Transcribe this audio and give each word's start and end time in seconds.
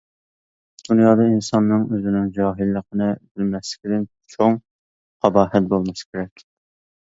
دۇنيادا 0.85 1.27
ئىنساننىڭ 1.33 1.83
ئۆزىنىڭ 1.97 2.31
جاھىللىقىنى 2.37 3.11
بىلمەسلىكىدىن 3.19 4.09
چوڭ 4.37 4.59
قاباھەت 4.65 5.71
بولمىسا 5.77 6.11
كېرەك. 6.13 6.47